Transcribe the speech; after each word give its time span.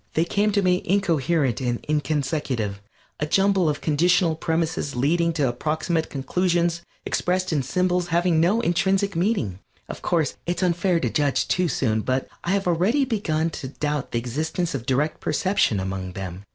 They 0.15 0.25
came 0.25 0.51
to 0.53 0.63
me 0.63 0.81
incoherent 0.83 1.61
and 1.61 1.79
inconsecutive, 1.87 2.81
a 3.19 3.27
jumble 3.27 3.69
of 3.69 3.81
conditional 3.81 4.35
premises 4.35 4.95
leading 4.95 5.31
to 5.33 5.47
approximate 5.47 6.09
conclusions 6.09 6.81
expressed 7.05 7.53
in 7.53 7.61
symbols 7.61 8.07
having 8.07 8.39
no 8.39 8.61
intrinsic 8.61 9.15
meaning. 9.15 9.59
Of 9.87 10.01
course, 10.01 10.37
it 10.47 10.57
is 10.57 10.63
unfair 10.63 10.99
to 11.01 11.09
judge 11.11 11.47
too 11.47 11.67
soon, 11.67 12.01
but 12.01 12.27
I 12.43 12.49
have 12.49 12.65
already 12.65 13.05
begun 13.05 13.51
to 13.51 13.67
doubt 13.67 14.11
the 14.11 14.17
existence 14.17 14.73
of 14.73 14.87
direct 14.87 15.19
perception 15.19 15.79
among 15.79 16.13
them. 16.13 16.45